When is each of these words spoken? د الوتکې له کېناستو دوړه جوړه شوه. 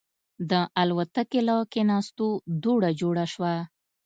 د 0.49 0.51
الوتکې 0.81 1.41
له 1.47 1.55
کېناستو 1.73 2.27
دوړه 2.63 2.91
جوړه 3.01 3.25
شوه. 3.33 3.53